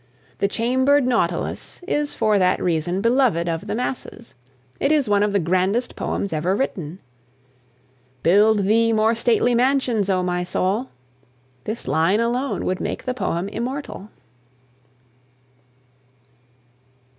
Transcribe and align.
"The 0.39 0.47
Chambered 0.47 1.05
Nautilus" 1.05 1.79
is 1.87 2.15
for 2.15 2.39
that 2.39 2.59
reason 2.59 3.01
beloved 3.01 3.47
of 3.47 3.67
the 3.67 3.75
masses. 3.75 4.33
It 4.79 4.91
is 4.91 5.07
one 5.07 5.21
of 5.21 5.31
the 5.31 5.39
grandest 5.39 5.95
poems 5.95 6.33
ever 6.33 6.55
written. 6.55 6.97
"Build 8.23 8.63
thee 8.63 8.93
more 8.93 9.13
stately 9.13 9.53
mansions, 9.53 10.09
O 10.09 10.23
my 10.23 10.43
soul!" 10.43 10.89
This 11.65 11.87
line 11.87 12.19
alone 12.19 12.65
would 12.65 12.81
make 12.81 13.03
the 13.05 13.13
poem 13.13 13.47
immortal. 13.47 14.09